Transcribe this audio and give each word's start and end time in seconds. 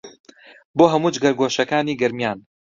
بۆ 0.77 0.85
هەموو 0.93 1.13
جگەرگۆشەکانی 1.15 1.99
گەرمیان 2.01 2.39